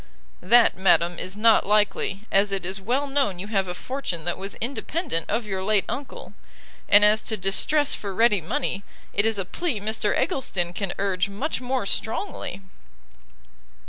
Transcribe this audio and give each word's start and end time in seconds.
"That, 0.41 0.75
madam, 0.75 1.19
is 1.19 1.37
not 1.37 1.63
likely, 1.67 2.21
as 2.31 2.51
it 2.51 2.65
is 2.65 2.81
well 2.81 3.05
known 3.05 3.37
you 3.37 3.45
have 3.49 3.67
a 3.67 3.75
fortune 3.75 4.25
that 4.25 4.35
was 4.35 4.55
independent 4.55 5.29
of 5.29 5.45
your 5.45 5.63
late 5.63 5.85
uncle; 5.87 6.33
and 6.89 7.05
as 7.05 7.21
to 7.21 7.37
distress 7.37 7.93
for 7.93 8.11
ready 8.11 8.41
money, 8.41 8.83
it 9.13 9.27
is 9.27 9.37
a 9.37 9.45
plea 9.45 9.79
Mr 9.79 10.17
Eggleston 10.17 10.73
can 10.73 10.91
urge 10.97 11.29
much 11.29 11.61
more 11.61 11.85
strongly." 11.85 12.61